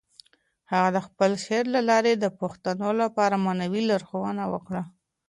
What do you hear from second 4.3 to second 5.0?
وکړه.